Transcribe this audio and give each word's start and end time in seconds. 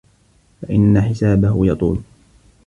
فَإِنَّ 0.61 1.01
حِسَابَهُ 1.01 1.65
يَطُولُ 1.65 2.01